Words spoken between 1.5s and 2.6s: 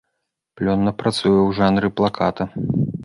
жанры плаката.